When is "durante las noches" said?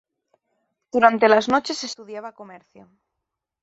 0.93-1.83